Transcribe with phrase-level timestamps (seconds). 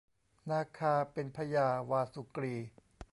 [0.49, 2.55] นาคาเป็นพญาวาสุกรี